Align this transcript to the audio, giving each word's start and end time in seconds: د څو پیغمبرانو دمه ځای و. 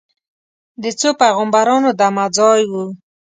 د 0.83 0.85
څو 0.99 1.09
پیغمبرانو 1.21 1.89
دمه 1.99 2.25
ځای 2.37 2.61
و. 2.71 2.71